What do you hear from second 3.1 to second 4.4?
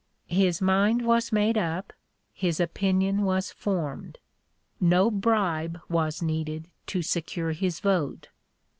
was formed;